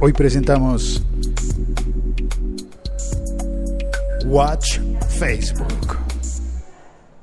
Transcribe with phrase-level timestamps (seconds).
[0.00, 1.02] Hoy presentamos
[4.26, 4.78] Watch
[5.18, 5.98] Facebook.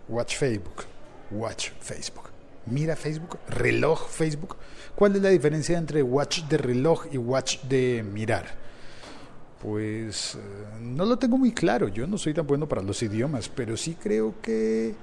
[0.10, 0.84] Watch Facebook.
[1.32, 2.26] Watch Facebook.
[2.66, 4.58] Mira Facebook, reloj Facebook.
[4.94, 8.46] ¿Cuál es la diferencia entre watch de reloj y watch de mirar?
[9.62, 10.40] Pues eh,
[10.82, 11.88] no lo tengo muy claro.
[11.88, 14.94] Yo no soy tan bueno para los idiomas, pero sí creo que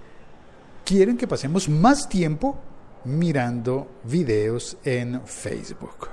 [0.84, 2.58] quieren que pasemos más tiempo
[3.04, 6.10] mirando videos en Facebook.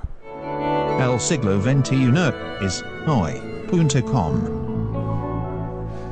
[0.99, 2.11] El siglo XXI
[2.59, 4.59] es hoy.com.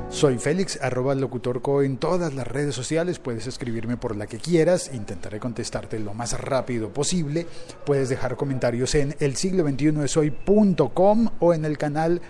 [0.10, 3.20] Soy Félix, arroba locutorco en todas las redes sociales.
[3.20, 4.90] Puedes escribirme por la que quieras.
[4.94, 7.46] Intentaré contestarte lo más rápido posible.
[7.86, 12.22] Puedes dejar comentarios en el siglo 21 es hoy.com o en el canal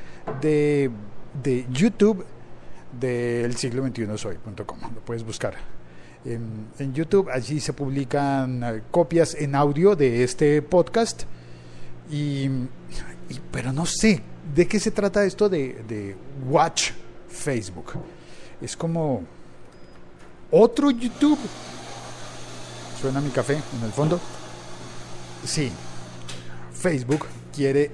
[0.41, 0.89] de,
[1.43, 2.25] de YouTube
[2.99, 4.25] del siglo 21 es.
[4.25, 5.53] Lo puedes buscar
[6.25, 7.29] en, en, YouTube.
[7.31, 11.25] Allí se publican eh, copias en audio de este podcast.
[12.09, 12.49] Y,
[13.51, 14.21] pero no sé
[14.55, 16.15] de qué se trata esto de, de
[16.47, 16.91] Watch
[17.29, 17.93] Facebook.
[18.61, 19.23] Es como
[20.51, 21.39] otro YouTube.
[23.01, 24.19] Suena mi café en el fondo.
[25.45, 25.71] Sí,
[26.73, 27.91] Facebook quiere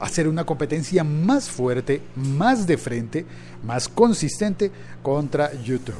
[0.00, 3.24] hacer una competencia más fuerte, más de frente,
[3.62, 4.70] más consistente
[5.02, 5.94] contra YouTube.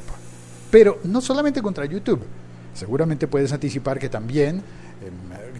[0.69, 2.21] Pero no solamente contra YouTube.
[2.73, 4.61] Seguramente puedes anticipar que también,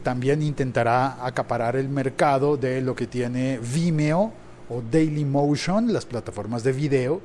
[0.04, 4.32] también intentará acaparar el mercado de lo que tiene Vimeo
[4.70, 7.22] o Dailymotion, las plataformas de video.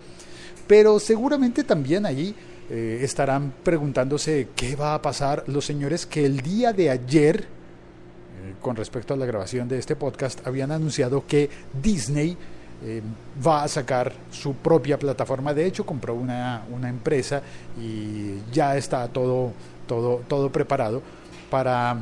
[0.67, 2.34] Pero seguramente también ahí
[2.70, 8.55] eh, estarán preguntándose qué va a pasar los señores que el día de ayer, eh,
[8.61, 11.50] con respecto a la grabación de este podcast, habían anunciado que
[11.83, 12.36] Disney
[12.84, 13.02] eh,
[13.45, 15.52] va a sacar su propia plataforma.
[15.52, 17.42] De hecho, compró una, una empresa
[17.78, 19.52] y ya está todo,
[19.86, 21.02] todo, todo preparado
[21.51, 21.97] para,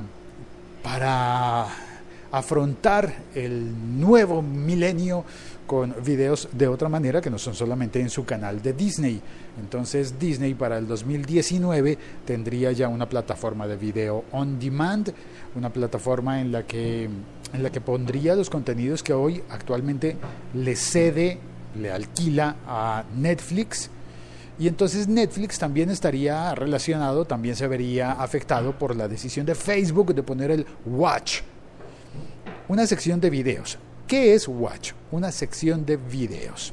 [0.82, 1.66] para
[2.30, 5.24] afrontar el nuevo milenio
[5.66, 9.20] con videos de otra manera que no son solamente en su canal de Disney.
[9.60, 15.12] Entonces Disney para el 2019 tendría ya una plataforma de video on demand,
[15.54, 17.08] una plataforma en la que
[17.52, 20.16] en la que pondría los contenidos que hoy actualmente
[20.54, 21.38] le cede,
[21.76, 23.90] le alquila a Netflix.
[24.58, 30.14] Y entonces Netflix también estaría relacionado, también se vería afectado por la decisión de Facebook
[30.14, 31.42] de poner el Watch,
[32.66, 33.78] una sección de videos.
[34.08, 34.92] ¿Qué es Watch?
[35.12, 36.72] Una sección de videos.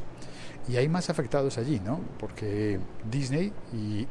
[0.68, 2.00] Y hay más afectados allí, ¿no?
[2.18, 2.80] Porque
[3.12, 4.08] Disney y,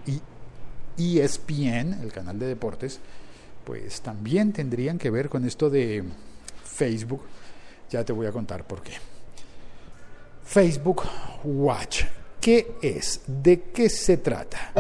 [0.97, 3.01] ESPN, el canal de deportes,
[3.65, 6.05] pues también tendrían que ver con esto de
[6.65, 7.23] Facebook.
[7.91, 8.93] Ya te voy a contar por qué.
[10.45, 11.03] Facebook
[11.43, 12.05] Watch.
[12.45, 13.23] ¿Qué es?
[13.27, 14.71] ¿De qué se trata?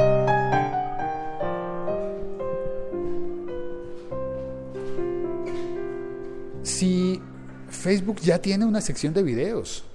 [6.62, 7.22] Si
[7.70, 9.86] Facebook ya tiene una sección de videos,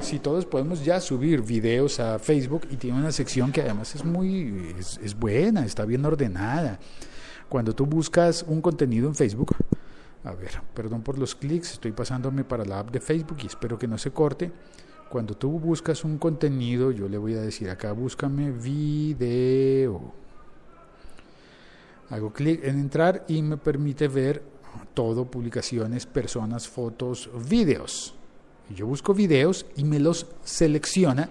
[0.00, 4.04] si todos podemos ya subir videos a Facebook y tiene una sección que además es
[4.04, 6.78] muy es, es buena, está bien ordenada.
[7.48, 9.56] Cuando tú buscas un contenido en Facebook,
[10.22, 13.76] a ver, perdón por los clics, estoy pasándome para la app de Facebook y espero
[13.76, 14.52] que no se corte.
[15.08, 20.12] Cuando tú buscas un contenido, yo le voy a decir acá, búscame video.
[22.10, 24.42] Hago clic en entrar y me permite ver
[24.92, 28.14] todo, publicaciones, personas, fotos, videos.
[28.74, 31.30] Yo busco videos y me los selecciona.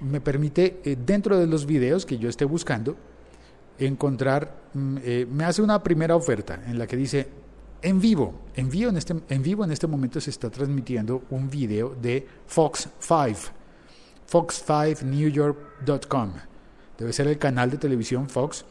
[0.00, 2.96] Me permite, eh, dentro de los videos que yo esté buscando,
[3.78, 4.62] encontrar,
[5.02, 7.28] eh, me hace una primera oferta en la que dice,
[7.82, 11.48] en vivo, en vivo en, este, en vivo en este momento se está transmitiendo un
[11.48, 13.52] video de Fox 5,
[14.30, 16.32] fox5newyork.com.
[16.98, 18.64] Debe ser el canal de televisión Fox.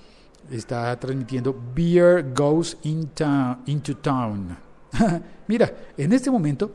[0.52, 4.58] Está transmitiendo Beer Goes into, into Town.
[5.48, 6.72] Mira, en este momento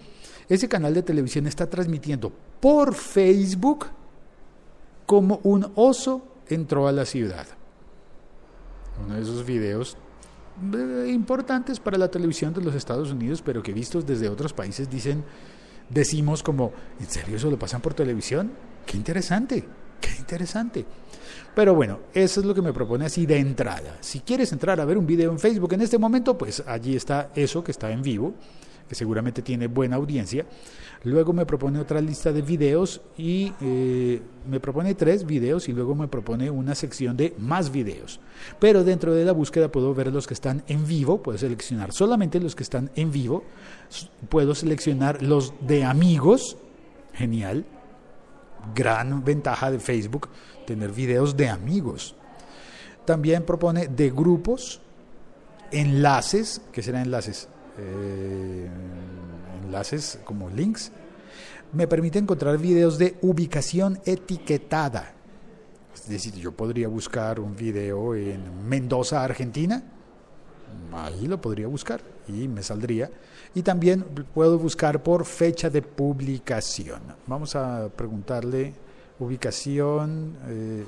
[0.48, 3.87] ese canal de televisión está transmitiendo por Facebook
[5.06, 7.47] como un oso entró a la ciudad.
[9.04, 9.97] Uno de esos videos
[11.08, 15.24] importantes para la televisión de los Estados Unidos, pero que vistos desde otros países dicen,
[15.88, 18.53] decimos como, ¿en serio eso lo pasan por televisión?
[18.86, 19.65] Qué interesante,
[20.00, 20.84] qué interesante.
[21.54, 23.98] Pero bueno, eso es lo que me propone así de entrada.
[24.00, 27.30] Si quieres entrar a ver un video en Facebook en este momento, pues allí está
[27.34, 28.34] eso que está en vivo,
[28.92, 30.44] que seguramente tiene buena audiencia.
[31.04, 35.94] Luego me propone otra lista de videos y eh, me propone tres videos y luego
[35.94, 38.21] me propone una sección de más videos.
[38.60, 42.39] Pero dentro de la búsqueda puedo ver los que están en vivo, puedo seleccionar solamente
[42.39, 43.44] los que están en vivo,
[44.28, 46.59] puedo seleccionar los de amigos,
[47.15, 47.65] genial,
[48.74, 50.28] gran ventaja de Facebook,
[50.66, 52.15] tener videos de amigos.
[53.06, 54.83] También propone de grupos,
[55.71, 57.48] enlaces, ¿qué serán enlaces?
[57.78, 58.69] Eh,
[59.65, 60.92] enlaces, como links,
[61.72, 65.15] me permite encontrar videos de ubicación etiquetada.
[65.95, 69.83] Es decir, yo podría buscar un video en Mendoza, Argentina,
[70.92, 73.10] ahí lo podría buscar y me saldría.
[73.54, 74.04] Y también
[74.34, 77.01] puedo buscar por fecha de publicación.
[77.27, 78.75] Vamos a preguntarle
[79.18, 80.84] ubicación eh,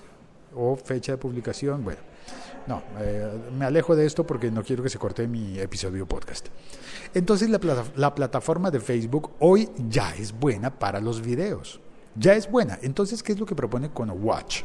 [0.55, 1.85] o fecha de publicación.
[1.85, 2.01] Bueno,
[2.67, 6.49] no, eh, me alejo de esto porque no quiero que se corte mi episodio podcast.
[7.15, 7.61] Entonces la,
[7.97, 11.81] la plataforma de Facebook hoy ya es buena para los videos.
[12.17, 12.79] Ya es buena.
[12.83, 14.63] Entonces, ¿qué es lo que propone con Watch?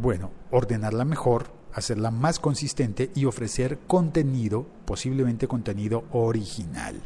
[0.00, 7.00] Bueno, ordenarla mejor, hacerla más consistente y ofrecer contenido, posiblemente contenido original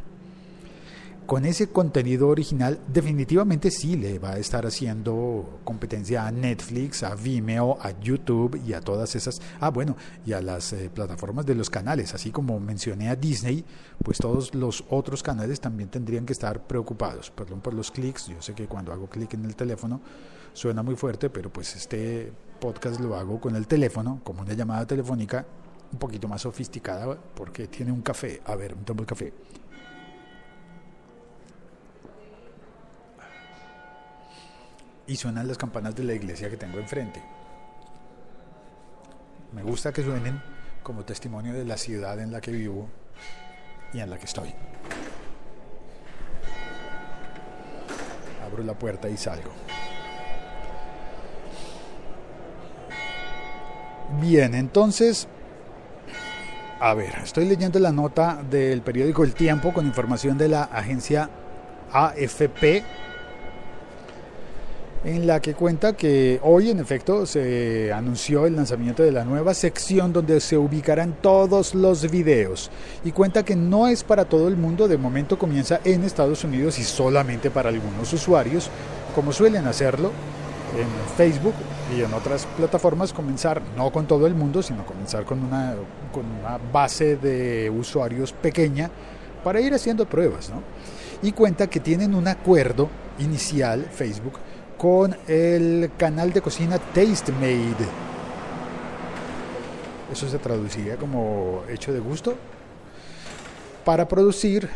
[1.32, 7.14] con ese contenido original definitivamente sí le va a estar haciendo competencia a Netflix, a
[7.14, 9.96] Vimeo, a YouTube y a todas esas, ah bueno,
[10.26, 13.64] y a las eh, plataformas de los canales, así como mencioné a Disney,
[14.04, 18.42] pues todos los otros canales también tendrían que estar preocupados, perdón por los clics, yo
[18.42, 20.02] sé que cuando hago clic en el teléfono
[20.52, 22.30] suena muy fuerte, pero pues este
[22.60, 25.46] podcast lo hago con el teléfono, como una llamada telefónica
[25.94, 29.32] un poquito más sofisticada porque tiene un café, a ver, me tomo el café.
[35.12, 37.22] Y suenan las campanas de la iglesia que tengo enfrente.
[39.52, 40.40] Me gusta que suenen
[40.82, 42.88] como testimonio de la ciudad en la que vivo
[43.92, 44.54] y en la que estoy.
[48.42, 49.50] Abro la puerta y salgo.
[54.18, 55.28] Bien, entonces,
[56.80, 61.28] a ver, estoy leyendo la nota del periódico El Tiempo con información de la agencia
[61.92, 62.82] AFP
[65.04, 69.52] en la que cuenta que hoy en efecto se anunció el lanzamiento de la nueva
[69.52, 72.70] sección donde se ubicarán todos los videos
[73.04, 76.78] y cuenta que no es para todo el mundo, de momento comienza en Estados Unidos
[76.78, 78.70] y solamente para algunos usuarios,
[79.14, 80.12] como suelen hacerlo
[80.78, 81.54] en Facebook
[81.96, 85.74] y en otras plataformas, comenzar no con todo el mundo, sino comenzar con una,
[86.12, 88.90] con una base de usuarios pequeña
[89.42, 90.48] para ir haciendo pruebas.
[90.48, 90.62] ¿no?
[91.22, 92.88] Y cuenta que tienen un acuerdo
[93.18, 94.34] inicial, Facebook,
[94.82, 97.86] con el canal de cocina Tastemade.
[100.10, 102.34] Eso se traduciría como hecho de gusto.
[103.84, 104.68] Para producir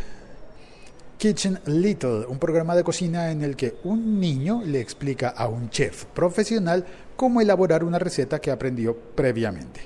[1.19, 5.71] Kitchen Little, un programa de cocina en el que un niño le explica a un
[5.71, 6.87] chef profesional
[7.17, 9.81] cómo elaborar una receta que aprendió previamente.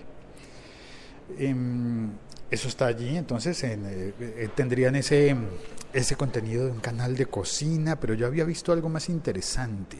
[1.38, 2.10] Em,
[2.50, 5.34] eso está allí, entonces eh, eh, tendrían ese,
[5.92, 9.98] ese contenido de un canal de cocina, pero yo había visto algo más interesante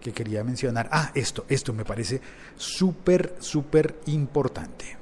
[0.00, 0.88] que quería mencionar.
[0.90, 2.20] Ah, esto, esto me parece
[2.56, 4.96] súper, súper importante.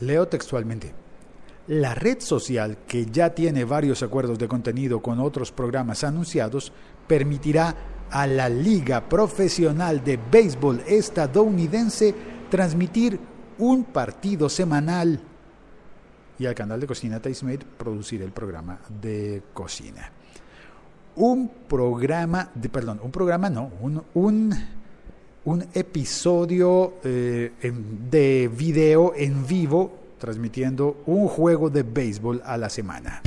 [0.00, 0.94] Leo textualmente.
[1.68, 6.72] La red social, que ya tiene varios acuerdos de contenido con otros programas anunciados,
[7.06, 7.76] permitirá
[8.10, 12.14] a la Liga Profesional de Béisbol estadounidense
[12.50, 13.18] transmitir
[13.58, 15.20] un partido semanal
[16.42, 20.10] y al canal de cocina Tastemade producir el programa de cocina.
[21.14, 24.02] Un programa, de, perdón, un programa no, un,
[25.44, 27.52] un, episodio eh,
[28.10, 33.22] de video en vivo transmitiendo un juego de béisbol a la semana.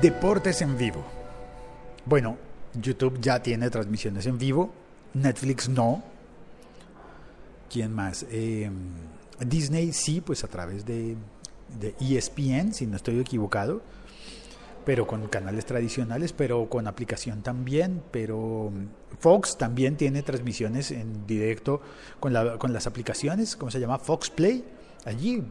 [0.00, 1.04] Deportes en vivo.
[2.04, 2.36] Bueno,
[2.74, 4.72] YouTube ya tiene transmisiones en vivo,
[5.14, 6.11] Netflix no.
[7.72, 8.26] ¿Quién más?
[8.30, 8.70] Eh,
[9.40, 11.16] Disney sí, pues a través de,
[12.00, 13.80] ESPN, si no estoy equivocado,
[14.84, 18.70] pero con canales tradicionales, pero con aplicación también, pero
[19.18, 21.80] Fox también tiene transmisiones en directo
[22.20, 23.98] con, la, con las aplicaciones, ¿cómo se llama?
[23.98, 24.62] Fox Play.
[25.06, 25.42] Allí,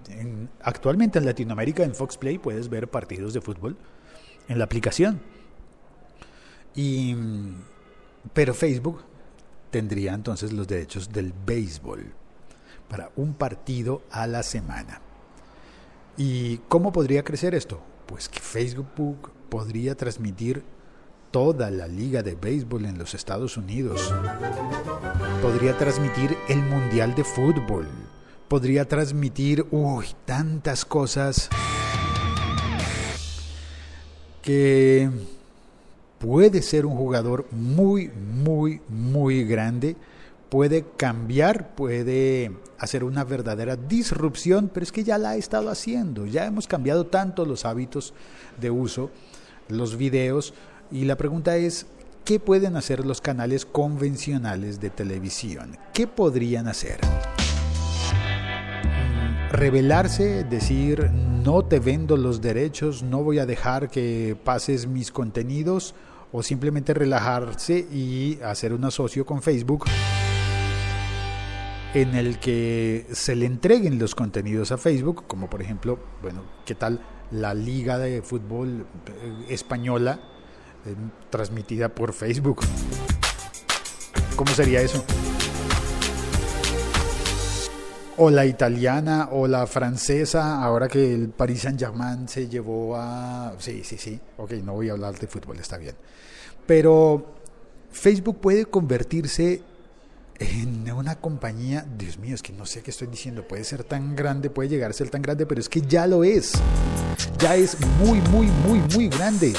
[0.61, 3.77] actualmente en Latinoamérica, en Fox Play puedes ver partidos de fútbol
[4.47, 5.19] en la aplicación.
[6.75, 7.15] Y,
[8.31, 9.01] pero Facebook
[9.71, 12.13] tendría entonces los derechos del béisbol
[12.89, 15.01] para un partido a la semana.
[16.17, 17.81] ¿Y cómo podría crecer esto?
[18.05, 20.63] Pues que Facebook podría transmitir
[21.31, 24.13] toda la liga de béisbol en los Estados Unidos.
[25.41, 27.87] Podría transmitir el Mundial de Fútbol.
[28.49, 31.49] Podría transmitir, uy, tantas cosas
[34.41, 35.09] que
[36.21, 39.95] puede ser un jugador muy, muy, muy grande,
[40.49, 46.27] puede cambiar, puede hacer una verdadera disrupción, pero es que ya la ha estado haciendo,
[46.27, 48.13] ya hemos cambiado tanto los hábitos
[48.59, 49.09] de uso,
[49.67, 50.53] los videos,
[50.91, 51.87] y la pregunta es,
[52.23, 55.77] ¿qué pueden hacer los canales convencionales de televisión?
[55.93, 56.99] ¿Qué podrían hacer?
[59.51, 65.93] rebelarse, decir no te vendo los derechos, no voy a dejar que pases mis contenidos
[66.31, 69.85] o simplemente relajarse y hacer un asocio con Facebook
[71.93, 76.73] en el que se le entreguen los contenidos a Facebook, como por ejemplo, bueno, ¿qué
[76.75, 80.19] tal la Liga de Fútbol eh, Española
[80.85, 80.95] eh,
[81.29, 82.61] transmitida por Facebook?
[84.35, 85.03] ¿Cómo sería eso?
[88.17, 93.53] O la italiana o la francesa, ahora que el Paris Saint-Germain se llevó a...
[93.59, 95.95] Sí, sí, sí, ok, no voy a hablar de fútbol, está bien.
[96.65, 97.35] Pero
[97.91, 99.61] Facebook puede convertirse
[100.39, 104.15] en una compañía, Dios mío, es que no sé qué estoy diciendo, puede ser tan
[104.15, 106.53] grande, puede llegar a ser tan grande, pero es que ya lo es.
[107.37, 109.53] Ya es muy, muy, muy, muy grande.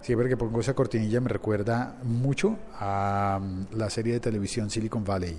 [0.00, 5.04] Siempre que pongo esa cortinilla me recuerda mucho a mm, la serie de televisión Silicon
[5.04, 5.36] Valley.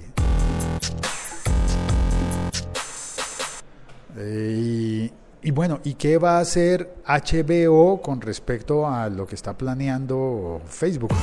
[4.17, 5.09] Eh,
[5.41, 10.61] y, bueno, ¿y qué va a hacer HBO con respecto a lo que está planeando
[10.67, 11.13] Facebook?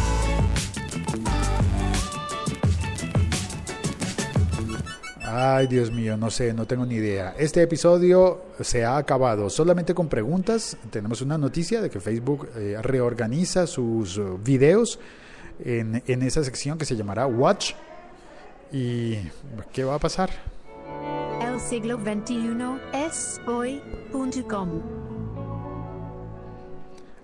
[5.23, 7.35] Ay, Dios mío, no sé, no tengo ni idea.
[7.39, 10.77] Este episodio se ha acabado solamente con preguntas.
[10.91, 14.99] Tenemos una noticia de que Facebook eh, reorganiza sus videos
[15.65, 17.73] en, en esa sección que se llamará Watch.
[18.73, 19.19] ¿Y
[19.73, 20.31] qué va a pasar?
[21.61, 24.83] Siglo XXI es hoy.com.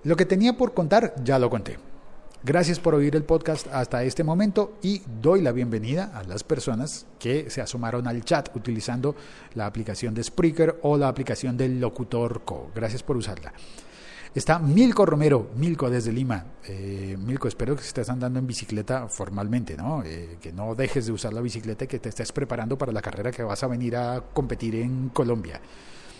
[0.04, 1.78] Lo que tenía por contar ya lo conté.
[2.44, 7.06] Gracias por oír el podcast hasta este momento y doy la bienvenida a las personas
[7.18, 9.16] que se asomaron al chat utilizando
[9.54, 12.70] la aplicación de Spreaker o la aplicación del Locutor Co.
[12.72, 13.52] Gracias por usarla.
[14.36, 16.44] Está Milko Romero, Milko desde Lima.
[16.62, 20.02] Eh, Milko, espero que estés andando en bicicleta formalmente, ¿no?
[20.04, 23.00] Eh, que no dejes de usar la bicicleta y que te estés preparando para la
[23.00, 25.58] carrera que vas a venir a competir en Colombia.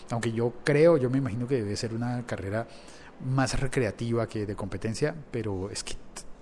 [0.09, 2.67] Aunque yo creo, yo me imagino que debe ser una carrera
[3.23, 5.93] más recreativa que de competencia, pero es que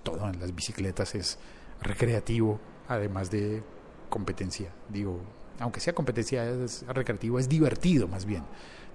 [0.02, 1.38] todo en las bicicletas es
[1.82, 3.62] recreativo, además de
[4.08, 4.72] competencia.
[4.88, 5.20] Digo,
[5.60, 8.44] aunque sea competencia, es recreativo, es divertido más bien,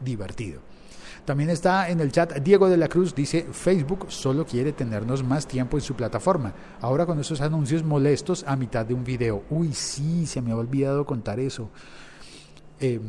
[0.03, 0.61] divertido.
[1.25, 5.47] También está en el chat Diego de la Cruz, dice, Facebook solo quiere tenernos más
[5.47, 6.53] tiempo en su plataforma.
[6.81, 9.43] Ahora con esos anuncios molestos a mitad de un video.
[9.49, 11.69] Uy, sí, se me ha olvidado contar eso.
[12.79, 13.01] Em,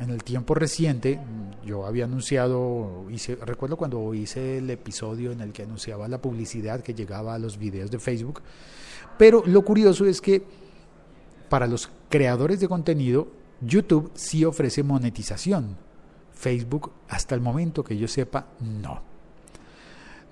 [0.00, 1.20] en el tiempo reciente
[1.64, 6.80] yo había anunciado, hice, recuerdo cuando hice el episodio en el que anunciaba la publicidad
[6.80, 8.42] que llegaba a los videos de Facebook,
[9.16, 10.42] pero lo curioso es que
[11.48, 13.28] para los creadores de contenido,
[13.60, 15.85] YouTube sí ofrece monetización.
[16.36, 19.02] Facebook, hasta el momento que yo sepa, no.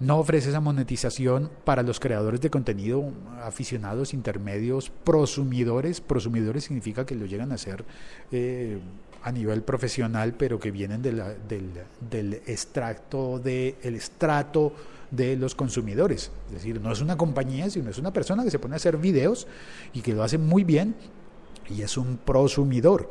[0.00, 6.00] No ofrece esa monetización para los creadores de contenido aficionados, intermedios, prosumidores.
[6.00, 7.84] Prosumidores significa que lo llegan a hacer
[8.32, 8.78] eh,
[9.22, 11.22] a nivel profesional, pero que vienen del,
[12.10, 14.72] del extracto de, el estrato
[15.10, 16.32] de los consumidores.
[16.48, 18.98] Es decir, no es una compañía, sino es una persona que se pone a hacer
[18.98, 19.46] videos
[19.92, 20.96] y que lo hace muy bien
[21.70, 23.10] y es un prosumidor.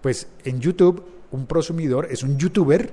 [0.00, 2.92] Pues en YouTube un prosumidor es un youtuber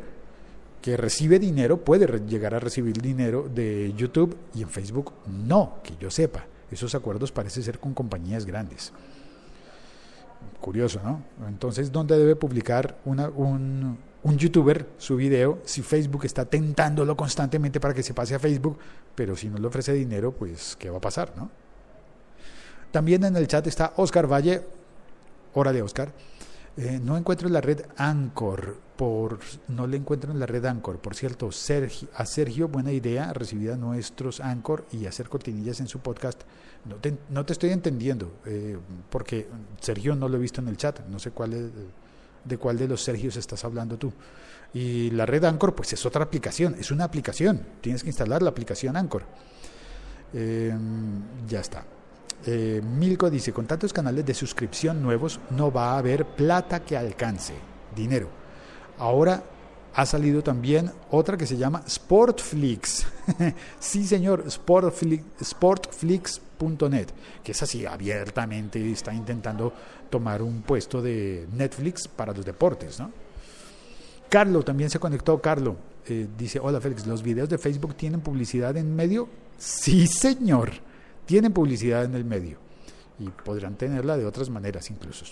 [0.81, 5.95] que recibe dinero, puede llegar a recibir dinero de YouTube y en Facebook no, que
[5.99, 6.45] yo sepa.
[6.69, 8.91] Esos acuerdos parece ser con compañías grandes.
[10.61, 11.23] Curioso, ¿no?
[11.47, 17.93] Entonces, ¿dónde debe publicar un, un youtuber su video si Facebook está tentándolo constantemente para
[17.93, 18.77] que se pase a Facebook,
[19.15, 21.49] pero si no le ofrece dinero, pues, ¿qué va a pasar, no?
[22.91, 24.61] También en el chat está Oscar Valle,
[25.53, 26.11] hora de Oscar
[26.77, 30.99] eh, no encuentro la red Anchor, por, no le encuentro en la red Anchor.
[30.99, 35.99] Por cierto, Sergio, a Sergio, buena idea, recibida nuestros Anchor y hacer cortinillas en su
[35.99, 36.41] podcast.
[36.85, 38.77] No te, no te estoy entendiendo, eh,
[39.09, 39.47] porque
[39.79, 41.71] Sergio no lo he visto en el chat, no sé cuál
[42.45, 44.13] de cuál de los Sergios estás hablando tú.
[44.73, 48.49] Y la red Anchor, pues es otra aplicación, es una aplicación, tienes que instalar la
[48.49, 49.23] aplicación Anchor.
[50.33, 51.85] Em, ya está.
[52.47, 56.95] Eh, Milko dice, con tantos canales de suscripción nuevos no va a haber plata que
[56.95, 57.55] alcance,
[57.95, 58.29] dinero.
[58.99, 59.43] Ahora
[59.95, 63.07] ha salido también otra que se llama Sportflix.
[63.79, 67.07] sí, señor, Sportflix.net,
[67.43, 69.73] que es así, abiertamente está intentando
[70.11, 73.11] tomar un puesto de Netflix para los deportes, ¿no?
[74.29, 75.41] Carlo también se conectó.
[75.41, 79.27] Carlo eh, dice, hola Félix, ¿los videos de Facebook tienen publicidad en medio?
[79.57, 80.84] Sí, señor
[81.25, 82.57] tienen publicidad en el medio
[83.19, 85.25] y podrán tenerla de otras maneras incluso.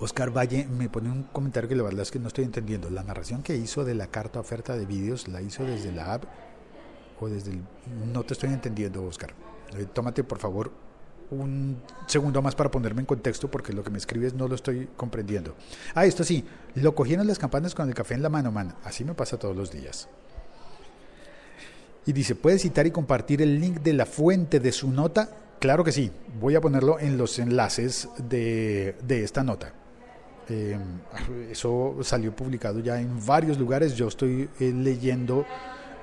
[0.00, 2.90] Oscar Valle me pone un comentario que la verdad es que no estoy entendiendo.
[2.90, 6.24] La narración que hizo de la carta oferta de vídeos, ¿la hizo desde la app
[7.20, 7.62] o desde el...
[8.12, 9.32] No te estoy entendiendo, Oscar.
[9.76, 10.72] Eh, tómate por favor
[11.30, 14.88] un segundo más para ponerme en contexto porque lo que me escribes no lo estoy
[14.96, 15.54] comprendiendo.
[15.94, 18.74] Ah, esto sí, lo cogieron las campanas con el café en la mano, man.
[18.84, 20.08] Así me pasa todos los días.
[22.06, 25.30] Y dice, ¿puede citar y compartir el link de la fuente de su nota?
[25.58, 29.72] Claro que sí, voy a ponerlo en los enlaces de, de esta nota.
[30.48, 30.76] Eh,
[31.50, 33.94] eso salió publicado ya en varios lugares.
[33.94, 35.46] Yo estoy eh, leyendo,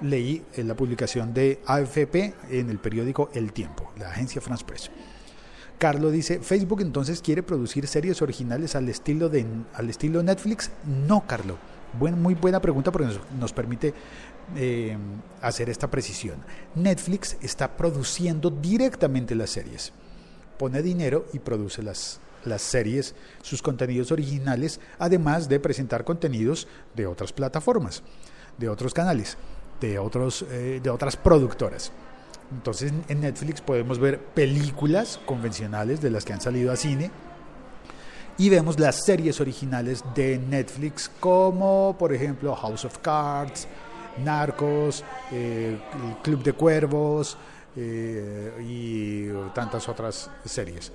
[0.02, 4.90] leí en la publicación de AFP en el periódico El Tiempo, la agencia France Press.
[5.78, 10.70] Carlos dice, Facebook entonces quiere producir series originales al estilo de al estilo Netflix.
[10.86, 11.58] No, Carlos.
[12.00, 13.94] Buen, muy buena pregunta porque nos permite
[14.56, 14.98] eh,
[15.42, 16.38] hacer esta precisión.
[16.76, 19.94] Netflix está produciendo directamente las series.
[20.58, 27.08] Pone dinero y produce las, las series, sus contenidos originales, además de presentar contenidos de
[27.08, 28.04] otras plataformas,
[28.58, 29.38] de otros canales,
[29.80, 31.92] de, otros, eh, de otras productoras.
[32.52, 37.10] Entonces en Netflix podemos ver películas convencionales de las que han salido a cine
[38.38, 43.68] y vemos las series originales de Netflix como por ejemplo House of Cards,
[44.18, 47.38] Narcos, eh, el Club de Cuervos
[47.76, 50.92] eh, y tantas otras series.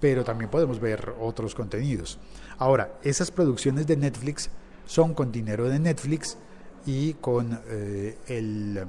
[0.00, 2.18] Pero también podemos ver otros contenidos.
[2.58, 4.50] Ahora, esas producciones de Netflix
[4.86, 6.38] son con dinero de Netflix
[6.86, 8.86] y con, eh, el,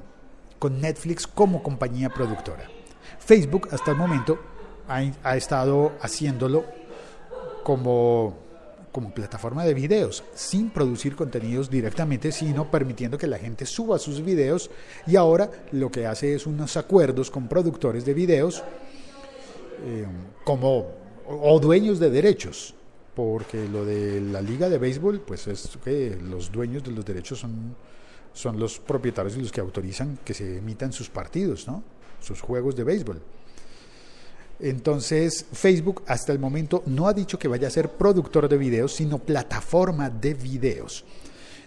[0.60, 2.68] con Netflix como compañía productora.
[3.20, 4.40] Facebook hasta el momento
[4.88, 6.64] ha, ha estado haciéndolo
[7.64, 8.49] como
[8.92, 14.24] como plataforma de videos, sin producir contenidos directamente, sino permitiendo que la gente suba sus
[14.24, 14.70] videos
[15.06, 18.64] y ahora lo que hace es unos acuerdos con productores de videos
[19.86, 20.06] eh,
[20.44, 20.88] como
[21.28, 22.74] o dueños de derechos,
[23.16, 27.40] porque lo de la liga de béisbol, pues es que los dueños de los derechos
[27.40, 27.76] son,
[28.34, 31.84] son los propietarios y los que autorizan que se emitan sus partidos, ¿no?
[32.20, 33.22] sus juegos de béisbol.
[34.60, 38.94] Entonces, Facebook hasta el momento no ha dicho que vaya a ser productor de videos,
[38.94, 41.06] sino plataforma de videos.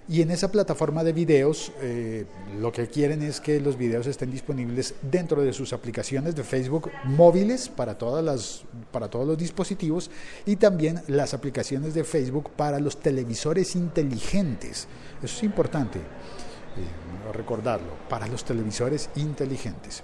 [0.09, 2.27] Y en esa plataforma de videos eh,
[2.61, 6.91] lo que quieren es que los videos estén disponibles dentro de sus aplicaciones de Facebook
[7.05, 10.11] móviles para, todas las, para todos los dispositivos
[10.45, 14.89] y también las aplicaciones de Facebook para los televisores inteligentes.
[15.23, 20.03] Eso es importante eh, recordarlo, para los televisores inteligentes.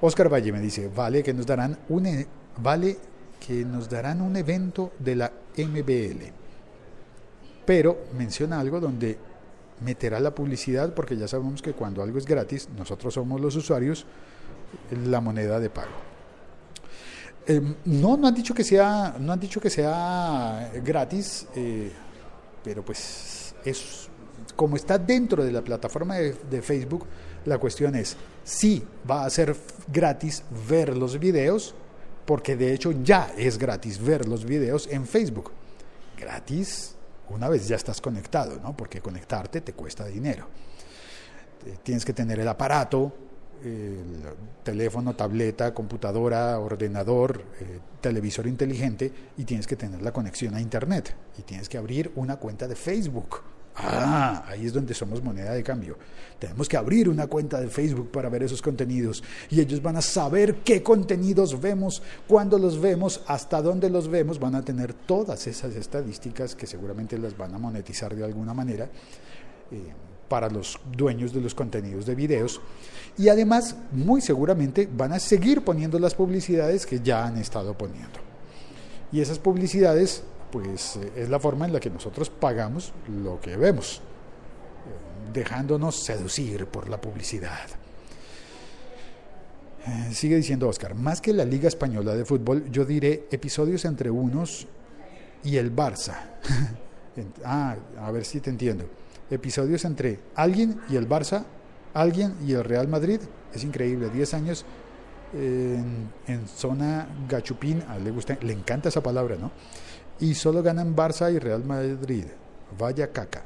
[0.00, 2.26] Oscar Valle me dice, vale que nos darán un e,
[2.58, 2.96] vale
[3.44, 6.32] que nos darán un evento de la MBL.
[7.64, 9.18] Pero menciona algo donde
[9.80, 14.06] meterá la publicidad porque ya sabemos que cuando algo es gratis, nosotros somos los usuarios
[15.04, 16.08] la moneda de pago.
[17.46, 21.90] Em, no, no han dicho que sea, no han dicho que sea gratis, eh,
[22.62, 24.08] pero pues es
[24.54, 27.06] como está dentro de la plataforma de Facebook,
[27.48, 29.56] la cuestión es si va a ser
[29.92, 31.74] gratis ver los videos,
[32.24, 35.50] porque de hecho ya es gratis ver los videos en Facebook.
[36.18, 36.94] Gratis
[37.30, 38.76] una vez ya estás conectado, ¿no?
[38.76, 40.46] Porque conectarte te cuesta dinero.
[41.82, 43.12] Tienes que tener el aparato,
[43.62, 44.22] el
[44.62, 51.14] teléfono, tableta, computadora, ordenador, eh, televisor inteligente y tienes que tener la conexión a Internet
[51.38, 53.40] y tienes que abrir una cuenta de Facebook
[53.80, 55.96] Ah, ahí es donde somos moneda de cambio.
[56.38, 60.02] Tenemos que abrir una cuenta de Facebook para ver esos contenidos y ellos van a
[60.02, 65.46] saber qué contenidos vemos, cuándo los vemos, hasta dónde los vemos, van a tener todas
[65.46, 68.88] esas estadísticas que seguramente las van a monetizar de alguna manera
[69.70, 69.92] eh,
[70.28, 72.60] para los dueños de los contenidos de videos
[73.16, 78.18] y además muy seguramente van a seguir poniendo las publicidades que ya han estado poniendo.
[79.12, 83.56] Y esas publicidades pues eh, es la forma en la que nosotros pagamos lo que
[83.56, 84.00] vemos,
[85.32, 87.68] dejándonos seducir por la publicidad.
[89.86, 94.10] Eh, sigue diciendo Oscar, más que la Liga Española de Fútbol, yo diré episodios entre
[94.10, 94.66] unos
[95.44, 96.14] y el Barça.
[97.44, 98.84] ah, a ver si te entiendo.
[99.30, 101.44] Episodios entre alguien y el Barça,
[101.94, 103.20] alguien y el Real Madrid.
[103.54, 104.64] Es increíble, 10 años
[105.32, 109.50] en, zona gachupín, a le, gusta, le encanta esa palabra, ¿no?
[110.20, 112.24] Y solo ganan Barça y Real Madrid.
[112.78, 113.40] Vaya caca.
[113.40, 113.44] Eh,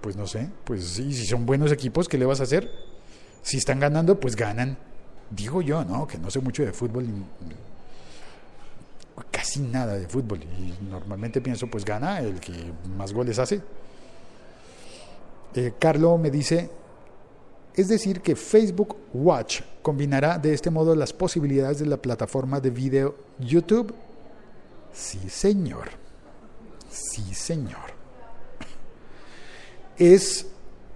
[0.00, 2.70] pues no sé, pues sí, si son buenos equipos, ¿qué le vas a hacer?
[3.42, 4.78] Si están ganando, pues ganan.
[5.30, 6.06] Digo yo, ¿no?
[6.06, 7.06] Que no sé mucho de fútbol,
[9.30, 10.40] casi nada de fútbol.
[10.42, 12.52] Y normalmente pienso, pues gana el que
[12.96, 13.60] más goles hace.
[15.54, 16.70] Eh, Carlo me dice,
[17.74, 22.70] es decir, que Facebook Watch combinará de este modo las posibilidades de la plataforma de
[22.70, 23.94] video YouTube
[24.94, 25.90] Sí, señor.
[26.88, 27.92] Sí, señor.
[29.98, 30.46] Es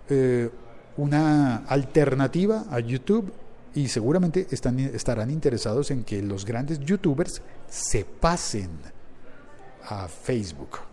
[0.08, 0.48] eh,
[0.96, 3.32] una alternativa a YouTube
[3.74, 8.70] y seguramente están, estarán interesados en que los grandes youtubers se pasen
[9.84, 10.87] a Facebook.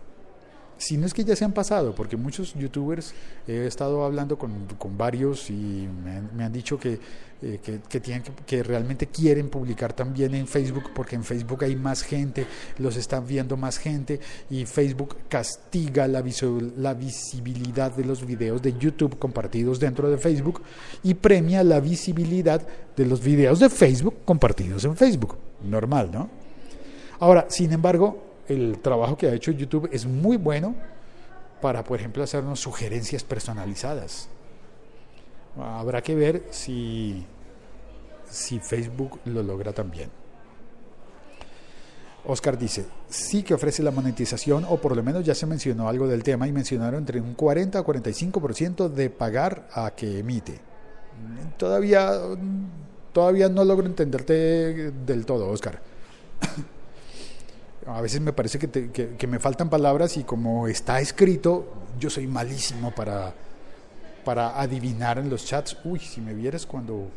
[0.78, 3.14] Si no es que ya se han pasado, porque muchos youtubers
[3.48, 6.98] he estado hablando con, con varios y me, han- me han dicho que,
[7.40, 11.76] eh, que, que tienen que, realmente quieren publicar también en Facebook, porque en Facebook hay
[11.76, 12.46] más gente,
[12.78, 18.60] los están viendo más gente y Facebook castiga la, visu- la visibilidad de los videos
[18.60, 20.60] de YouTube compartidos dentro de Facebook
[21.02, 22.60] y premia la visibilidad
[22.94, 25.38] de los videos de Facebook compartidos en Facebook.
[25.64, 26.28] Normal, ¿no?
[27.18, 30.74] Ahora, sin embargo, el trabajo que ha hecho YouTube es muy bueno
[31.60, 34.28] para, por ejemplo, hacernos sugerencias personalizadas.
[35.58, 37.24] Habrá que ver si,
[38.28, 40.10] si Facebook lo logra también.
[42.26, 46.08] Oscar dice, sí que ofrece la monetización, o por lo menos ya se mencionó algo
[46.08, 50.60] del tema y mencionaron entre un 40 a 45% de pagar a que emite.
[51.56, 52.12] Todavía,
[53.12, 55.80] todavía no logro entenderte del todo, Oscar
[57.86, 61.66] a veces me parece que, te- que- que me faltan palabras y como está escrito,
[61.98, 63.32] yo soy malísimo para,
[64.24, 65.76] para adivinar en los chats.
[65.84, 67.08] Uy, si me vieras cuando,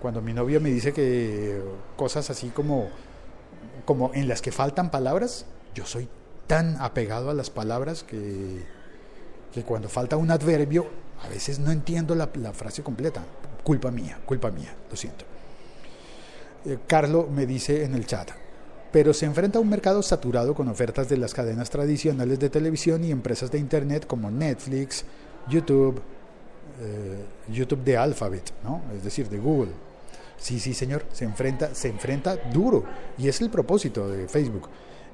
[0.00, 1.60] cuando mi novia me dice que
[1.96, 2.88] cosas así como,
[3.84, 6.08] como en las que faltan palabras, yo soy
[6.46, 8.64] tan apegado a las palabras que,
[9.52, 10.86] que cuando falta un adverbio,
[11.22, 13.22] a veces no entiendo la, frase completa.
[13.64, 15.24] Culpa mía, culpa mía, lo siento.
[16.64, 18.30] Eh, Carlo me dice en el chat,
[18.92, 23.04] pero se enfrenta a un mercado saturado con ofertas de las cadenas tradicionales de televisión
[23.04, 25.04] y empresas de Internet como Netflix,
[25.48, 26.00] YouTube,
[26.80, 28.82] eh, YouTube de Alphabet, ¿no?
[28.96, 29.72] es decir, de Google.
[30.38, 32.84] Sí, sí, señor, se enfrenta, se enfrenta duro
[33.18, 34.68] y es el propósito de Facebook.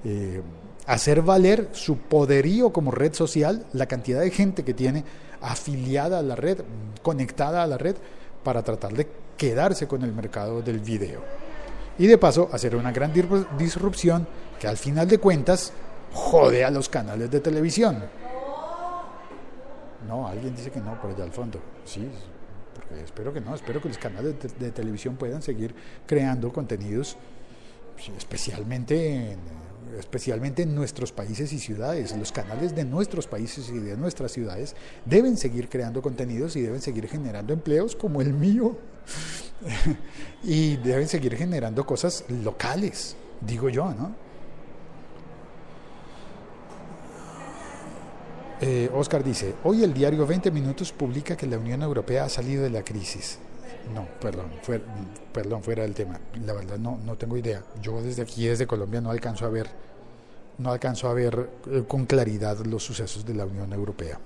[0.05, 0.43] eh,
[0.85, 5.05] hacer valer su poderío como red social, la cantidad de gente que tiene
[5.41, 6.59] afiliada a la red,
[7.03, 7.95] conectada a la red,
[8.43, 9.07] para tratar de
[9.37, 11.42] quedarse con el mercado del video
[11.99, 13.13] y de paso hacer una gran
[13.59, 14.27] disrupción
[14.59, 15.73] que al final de cuentas
[16.13, 18.03] jode a los canales de televisión.
[20.07, 21.61] No, alguien dice que no, por allá al fondo.
[21.85, 22.09] Sí,
[22.75, 25.75] porque espero que no, espero que los canales de, televisión puedan seguir
[26.07, 27.17] creando contenidos,
[27.99, 29.39] sí, especialmente en,
[29.99, 32.17] especialmente en nuestros países y ciudades.
[32.17, 34.75] Los canales de nuestros países y de nuestras ciudades
[35.05, 38.77] deben seguir creando contenidos y deben seguir generando empleos como el mío
[40.42, 44.14] y deben seguir generando cosas locales, digo yo, ¿no?
[48.61, 52.62] Eh, Oscar dice, hoy el diario 20 Minutos publica que la Unión Europea ha salido
[52.62, 53.38] de la crisis.
[53.92, 54.81] No, perdón, fue-
[55.33, 56.20] perdón, fuera del tema.
[56.46, 57.64] La verdad no, no tengo idea.
[57.81, 59.68] Yo desde aquí, desde Colombia, no alcanzo a ver,
[60.59, 64.20] no alcanzo a ver eh, con claridad los sucesos de la Unión Europea.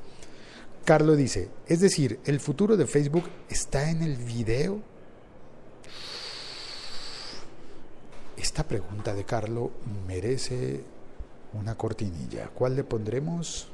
[0.85, 4.81] Carlos dice, es decir, el futuro de Facebook está en el video.
[8.57, 9.69] Esta pregunta de Carlos
[10.07, 10.83] merece
[11.53, 12.49] una cortinilla.
[12.55, 13.69] ¿Cuál le pondremos?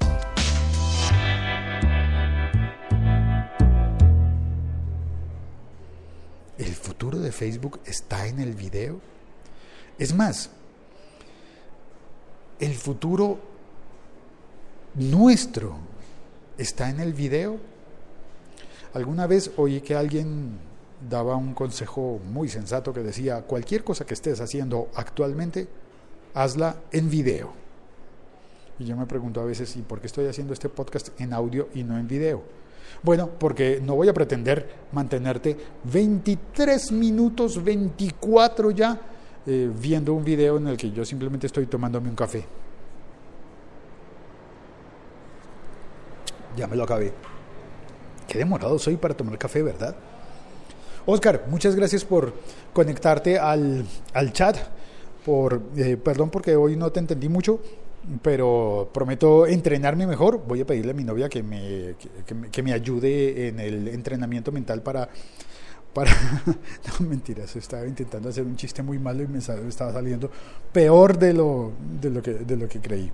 [6.58, 9.00] ¿El futuro de Facebook está en el video?
[10.00, 10.50] Es más,
[12.58, 13.38] el futuro
[14.96, 15.76] nuestro
[16.58, 17.56] está en el video.
[18.94, 20.58] Alguna vez oí que alguien
[21.08, 25.68] daba un consejo muy sensato que decía, cualquier cosa que estés haciendo actualmente,
[26.34, 27.52] hazla en video.
[28.78, 31.68] Y yo me pregunto a veces, ¿y por qué estoy haciendo este podcast en audio
[31.74, 32.42] y no en video?
[33.02, 39.00] Bueno, porque no voy a pretender mantenerte 23 minutos, 24 ya,
[39.46, 42.44] eh, viendo un video en el que yo simplemente estoy tomándome un café.
[46.56, 47.12] Ya me lo acabé.
[48.28, 49.96] Qué demorado soy para tomar café, ¿verdad?
[51.06, 52.32] Oscar, muchas gracias por
[52.72, 54.56] conectarte al, al chat.
[55.24, 57.60] Por, eh, perdón porque hoy no te entendí mucho,
[58.22, 60.44] pero prometo entrenarme mejor.
[60.46, 61.94] Voy a pedirle a mi novia que me,
[62.50, 65.08] que, me, ayude en el entrenamiento mental para...
[65.92, 66.12] para
[66.46, 70.30] no, mentiras, estaba intentando hacer un chiste muy malo y me estaba saliendo
[70.72, 73.12] peor de lo, de lo, que, de lo que creí.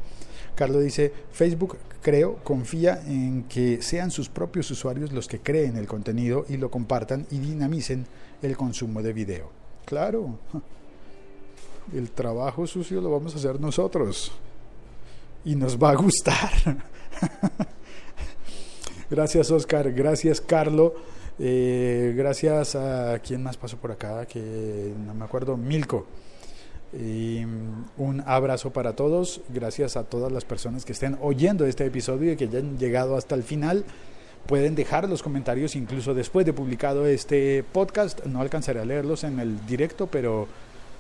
[0.59, 5.87] Carlos dice, Facebook creo, confía en que sean sus propios usuarios los que creen el
[5.87, 8.05] contenido y lo compartan y dinamicen
[8.43, 9.53] el consumo de video.
[9.85, 10.41] Claro,
[11.95, 14.33] el trabajo sucio lo vamos a hacer nosotros
[15.45, 16.51] y nos va a gustar.
[19.09, 20.97] gracias Oscar, gracias Carlo,
[21.39, 26.05] eh, gracias a quien más pasó por acá, que no me acuerdo, Milko.
[26.93, 27.45] Y
[27.99, 32.37] un abrazo para todos, gracias a todas las personas que estén oyendo este episodio y
[32.37, 33.85] que hayan llegado hasta el final.
[34.47, 38.25] Pueden dejar los comentarios incluso después de publicado este podcast.
[38.25, 40.49] No alcanzaré a leerlos en el directo, pero,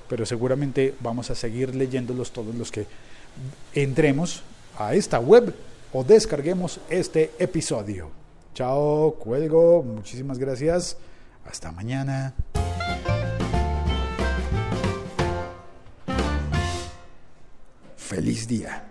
[0.09, 2.87] pero seguramente vamos a seguir leyéndolos todos los que
[3.75, 4.43] entremos
[4.79, 5.55] a esta web
[5.93, 8.11] o descarguemos este episodio.
[8.55, 10.99] Chao, cuelgo, muchísimas gracias.
[11.47, 12.35] Hasta mañana.
[18.09, 18.88] Feliz día.